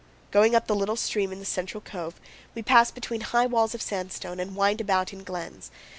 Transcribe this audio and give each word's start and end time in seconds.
Going 0.31 0.55
up 0.55 0.65
the 0.65 0.75
little 0.75 0.95
stream 0.95 1.31
in 1.31 1.37
the 1.37 1.45
central 1.45 1.79
cove, 1.79 2.19
we 2.55 2.63
pass 2.63 2.89
between 2.89 3.21
high 3.21 3.45
walls 3.45 3.75
of 3.75 3.83
sandstone, 3.83 4.39
and 4.39 4.55
wind 4.55 4.81
about 4.81 5.13
in 5.13 5.23
glens. 5.23 5.69